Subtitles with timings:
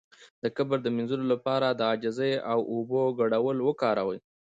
[0.43, 4.19] د کبر د مینځلو لپاره د عاجزۍ او اوبو ګډول وکاروئ